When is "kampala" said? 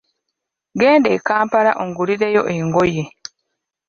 1.27-1.71